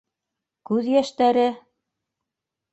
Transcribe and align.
Күҙ 0.69 0.89
йәштәре? 0.95 1.45